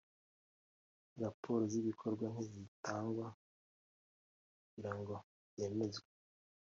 raporo 1.21 1.63
z’ 1.71 1.73
ibikorwa 1.81 2.25
nizitangwe 2.33 3.25
kugira 4.65 4.91
ngo 4.97 5.15
byemezwe 5.51 6.09